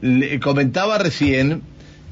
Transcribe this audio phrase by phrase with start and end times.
[0.00, 1.62] le comentaba recién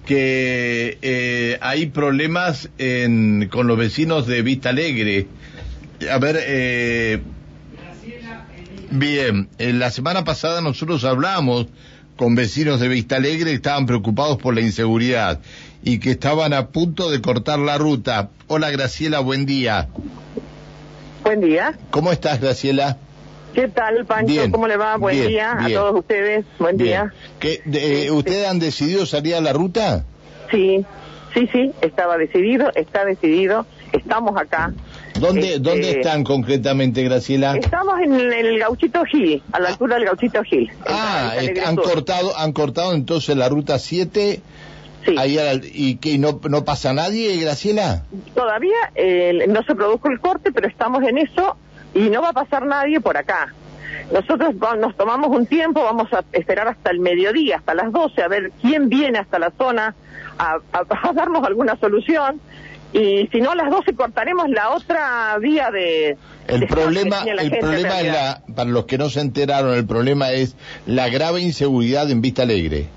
[0.07, 5.27] que eh, hay problemas en, con los vecinos de Vista Alegre.
[6.11, 7.21] A ver, eh,
[8.91, 11.67] bien, en la semana pasada nosotros hablamos
[12.17, 15.41] con vecinos de Vista Alegre que estaban preocupados por la inseguridad
[15.83, 18.31] y que estaban a punto de cortar la ruta.
[18.47, 19.89] Hola Graciela, buen día.
[21.23, 21.79] Buen día.
[21.91, 22.97] ¿Cómo estás Graciela?
[23.55, 24.27] ¿Qué tal, Pancho?
[24.33, 24.97] Bien, ¿Cómo le va?
[24.97, 26.45] Buen bien, día a todos ustedes.
[26.59, 27.13] Buen día.
[27.41, 30.05] ¿Qué, de- eh, ¿Ustedes han decidido salir a la ruta?
[30.51, 30.85] Sí,
[31.35, 33.67] sí, sí, estaba decidido, está decidido.
[33.93, 34.73] Estamos acá.
[35.19, 37.57] ¿Dónde, Este, ¿dónde están concretamente, Graciela?
[37.57, 40.71] Estamos en el Gauchito Gil, a la altura del Gauchito Gil.
[40.87, 44.43] Ah, eh, han cortado, han cortado entonces la ruta 7
[45.07, 45.15] Sí.
[45.17, 48.05] ahí al- y que no, no pasa nadie, Graciela.
[48.35, 51.57] Todavía eh, no se produjo el corte, pero estamos en eso
[51.95, 53.53] y no va a pasar nadie por acá.
[54.13, 58.29] Nosotros nos tomamos un tiempo, vamos a esperar hasta el mediodía, hasta las 12, a
[58.29, 59.95] ver quién viene hasta la zona
[60.39, 62.41] a, a- a darnos alguna solución.
[62.93, 66.17] Y si no, a las 12 cortaremos la otra vía de...
[66.47, 69.75] El de problema, la el gente, problema es la, para los que no se enteraron,
[69.75, 72.89] el problema es la grave inseguridad en Vista Alegre.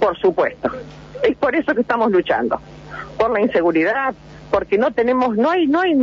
[0.00, 0.70] Por supuesto.
[1.22, 2.60] Es por eso que estamos luchando.
[3.16, 4.14] Por la inseguridad,
[4.50, 5.94] porque no tenemos, no hay, no hay,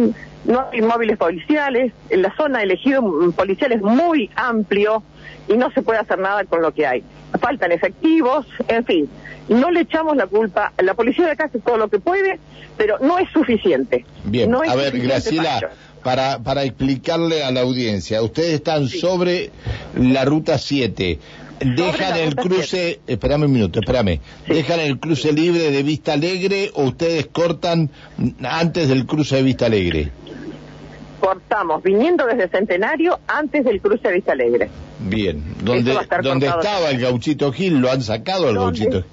[0.45, 5.03] no hay móviles policiales, en la zona elegido mm, policial es muy amplio
[5.47, 7.03] y no se puede hacer nada con lo que hay.
[7.39, 9.09] Faltan efectivos, en fin.
[9.49, 12.39] No le echamos la culpa, la policía de acá hace todo lo que puede,
[12.77, 14.05] pero no es suficiente.
[14.23, 15.71] Bien, No es a ver, Graciela,
[16.03, 19.51] para, para explicarle a la audiencia, ustedes están sobre
[19.95, 21.19] la ruta 7.
[21.59, 24.19] Dejan el cruce, espérame un minuto, espérame.
[24.45, 24.53] Sí.
[24.53, 27.89] Dejan el cruce libre de Vista Alegre o ustedes cortan
[28.43, 30.11] antes del cruce de Vista Alegre.
[31.25, 34.69] Cortamos, viniendo desde Centenario antes del cruce de Vista Alegre.
[34.99, 39.03] Bien, donde, a donde estaba el gauchito Gil, lo han sacado al gauchito.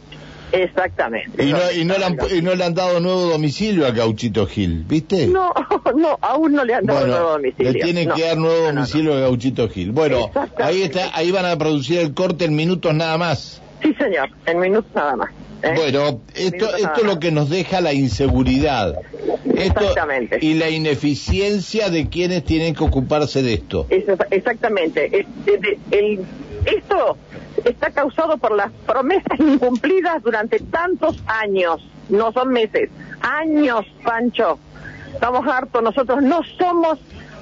[0.53, 1.43] Exactamente.
[1.43, 4.47] Y no, y, no le han, y no le han dado nuevo domicilio al gauchito
[4.47, 5.27] Gil, ¿viste?
[5.27, 5.55] No,
[5.97, 7.73] no, aún no le han dado Bueno, nuevo domicilio.
[7.73, 8.15] le tienen No.
[8.15, 9.93] que dar nuevo domicilio al gauchito Gil.
[9.93, 13.63] Bueno, ahí está, ahí van a producir el corte en minutos nada más.
[13.83, 15.31] Sí, señor, en minutos nada más.
[15.63, 15.73] ¿eh?
[15.75, 18.99] Bueno, esto, esto es lo que nos deja la inseguridad.
[19.45, 20.39] Esto, Exactamente.
[20.41, 23.87] Y la ineficiencia de quienes tienen que ocuparse de esto.
[24.31, 25.27] Exactamente.
[25.45, 26.21] De- el-
[26.65, 27.17] esto
[27.65, 31.83] está causado por las promesas incumplidas durante tantos años.
[32.09, 34.59] No son meses, años, Pancho.
[35.15, 35.83] Estamos hartos.
[35.83, 36.99] Nosotros no somos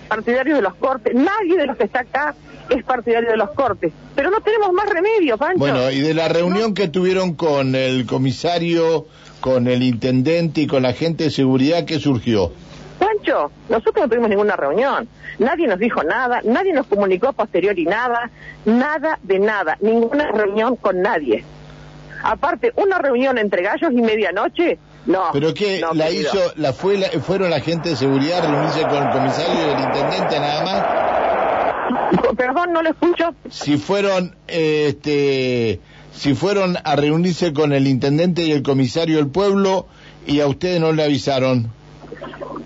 [0.09, 1.15] partidarios de los cortes.
[1.15, 2.34] Nadie de los que está acá
[2.69, 3.93] es partidario de los cortes.
[4.15, 5.59] Pero no tenemos más remedio, Pancho.
[5.59, 9.06] Bueno, y de la reunión que tuvieron con el comisario,
[9.41, 12.53] con el intendente y con la gente de seguridad, ¿qué surgió?
[12.99, 15.09] Pancho, nosotros no tuvimos ninguna reunión.
[15.39, 18.31] Nadie nos dijo nada, nadie nos comunicó a posteriori nada,
[18.67, 21.43] nada de nada, ninguna reunión con nadie.
[22.23, 25.31] Aparte, una reunión entre gallos y medianoche, no.
[25.33, 25.81] ¿Pero qué?
[25.81, 26.31] no, ¿La querido.
[26.34, 29.71] hizo, la fue, la- fueron la gente de seguridad a reunirse con el comisario y
[29.72, 32.37] el intendente nada más?
[32.37, 33.34] Perdón, no lo escucho.
[33.49, 35.81] Si fueron, eh, este,
[36.12, 39.87] si fueron a reunirse con el intendente y el comisario del pueblo
[40.26, 41.71] y a ustedes no le avisaron.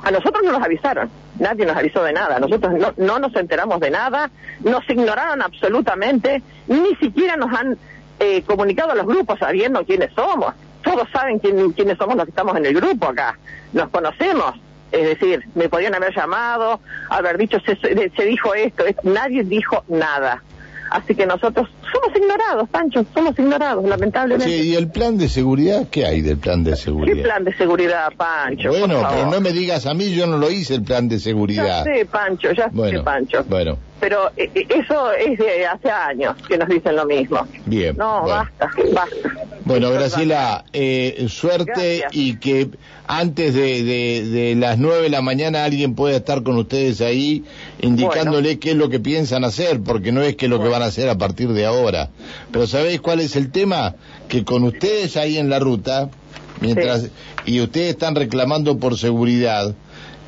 [0.03, 3.81] A nosotros no nos avisaron, nadie nos avisó de nada, nosotros no, no nos enteramos
[3.81, 4.31] de nada,
[4.63, 7.79] nos ignoraron absolutamente, ni siquiera nos han
[8.21, 10.55] eh, comunicado a los grupos sabiendo quiénes somos.
[10.83, 13.39] Todos saben quién- quiénes somos los que estamos en el grupo acá,
[13.73, 14.55] nos conocemos.
[14.93, 19.85] Es decir, me podían haber llamado, haber dicho, se, se- dijo esto, es- nadie dijo
[19.89, 20.43] nada.
[20.91, 21.69] Así que nosotros
[22.05, 24.49] somos ignorados, Pancho, somos ignorados, lamentablemente.
[24.63, 25.89] Sí, ¿y el plan de seguridad?
[25.91, 27.23] ¿Qué hay del plan de ¿Qué seguridad?
[27.25, 28.69] plan de seguridad, Pancho?
[28.71, 31.23] bueno, pero no me digas a mí, yo no lo hice el plan de Ya
[31.23, 31.85] seguridad.
[31.85, 33.45] sé, Pancho, ya Bueno, sé, Pancho.
[33.49, 37.47] bueno, Pero eh, eh, eso es de hace años que nos dicen lo mismo.
[37.65, 37.97] bien.
[37.97, 38.37] No, bueno.
[38.59, 39.17] basta, basta.
[39.65, 42.11] Bueno, es Graciela, eh, suerte Gracias.
[42.13, 42.69] y que
[43.07, 47.45] antes de, de- de las nueve de la mañana alguien pueda estar con ustedes ahí
[47.81, 50.87] indicándole qué es lo que piensan hacer, porque no es que lo que van a
[50.87, 52.11] hacer a partir de ahora.
[52.53, 53.95] Pero ¿sabéis cuál es el tema?
[54.29, 56.11] Que con ustedes ahí en la ruta,
[56.61, 57.09] mientras
[57.47, 59.75] y ustedes están reclamando por seguridad,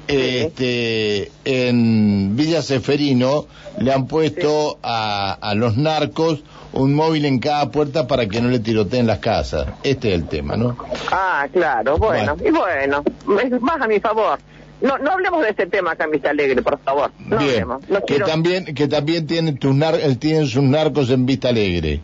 [0.08, 3.46] este, en Villa Seferino
[3.78, 6.42] le han puesto a, a los narcos
[6.72, 9.66] un móvil en cada puerta para que no le tiroteen las casas.
[9.82, 10.76] Este es el tema, ¿no?
[11.10, 12.48] Ah, claro, bueno, Bueno.
[12.48, 14.38] y bueno, más a mi favor.
[14.82, 17.10] No, no hablemos de ese tema acá en Vista Alegre, por favor.
[17.18, 17.88] No Bien, hablemos.
[17.88, 22.00] No que quiero- también que también tienen tus nar- tienen sus narcos en Vista Alegre.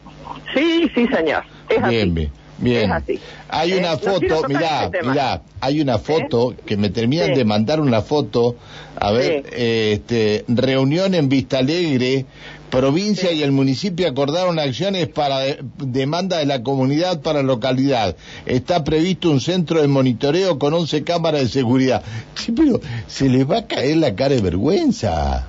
[0.55, 1.45] Sí, sí, señor.
[1.69, 1.95] Es así.
[1.95, 2.15] Bien,
[2.63, 2.89] bien.
[2.89, 2.91] Bien.
[2.91, 3.21] Es así.
[3.49, 3.79] Hay ¿Eh?
[3.79, 5.13] una quiero foto, mirá, ese tema.
[5.13, 7.35] mirá, hay una foto que me terminan Sí.
[7.35, 8.57] de mandar una foto,
[8.97, 9.51] a ver, Sí.
[9.53, 12.25] eh, este, reunión en Vista Alegre,
[12.71, 13.37] provincia Sí.
[13.37, 18.17] y el municipio acordaron acciones para de- demanda de la comunidad para localidad.
[18.47, 22.03] Está previsto un centro de monitoreo con 11 cámaras de seguridad.
[22.35, 25.47] Sí, pero se les va a caer la cara de vergüenza.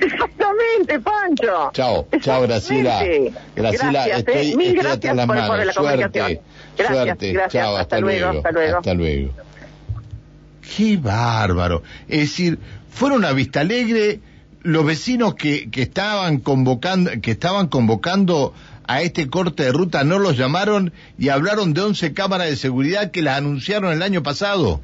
[0.00, 1.70] Exactamente, Pancho.
[1.72, 3.02] Chao, chao, Graciela.
[3.54, 4.56] Graciela, gracias, estoy, eh.
[4.56, 5.50] Mil estoy gracias las por, manos.
[5.50, 6.40] por la suerte.
[6.76, 7.32] Gracias, suerte.
[7.32, 7.52] gracias.
[7.64, 8.78] Chao, hasta, luego, hasta luego.
[8.78, 9.32] Hasta luego.
[10.76, 11.82] Qué bárbaro.
[12.08, 12.58] Es decir,
[12.90, 14.20] fueron a Vista Alegre
[14.62, 18.54] los vecinos que, que estaban convocando, que estaban convocando
[18.86, 23.10] a este corte de ruta no los llamaron y hablaron de 11 cámaras de seguridad
[23.10, 24.80] que las anunciaron el año pasado.